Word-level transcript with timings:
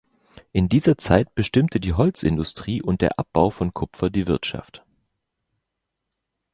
In 0.51 0.67
dieser 0.67 0.97
Zeit 0.97 1.35
bestimmte 1.35 1.79
die 1.79 1.93
Holzindustrie 1.93 2.81
und 2.81 3.01
der 3.01 3.19
Abbau 3.19 3.51
von 3.51 3.71
Kupfer 3.71 4.09
die 4.09 4.25
Wirtschaft. 4.25 4.83